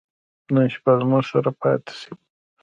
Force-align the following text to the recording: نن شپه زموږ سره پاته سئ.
نن 0.53 0.65
شپه 0.73 0.91
زموږ 0.99 1.23
سره 1.31 1.49
پاته 1.59 1.93
سئ. 1.99 2.09